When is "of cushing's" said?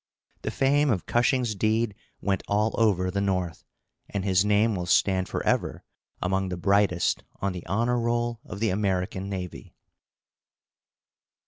0.89-1.53